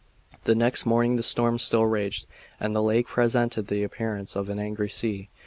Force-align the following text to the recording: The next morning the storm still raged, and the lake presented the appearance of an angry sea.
The 0.45 0.55
next 0.55 0.87
morning 0.87 1.17
the 1.17 1.21
storm 1.21 1.59
still 1.59 1.85
raged, 1.85 2.25
and 2.59 2.73
the 2.75 2.81
lake 2.81 3.05
presented 3.05 3.67
the 3.67 3.83
appearance 3.83 4.35
of 4.35 4.49
an 4.49 4.57
angry 4.57 4.89
sea. 4.89 5.29